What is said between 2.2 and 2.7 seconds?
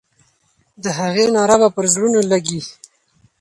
لګي.